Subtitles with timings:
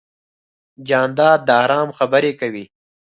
[0.87, 2.65] جانداد د ارام خبرې کوي.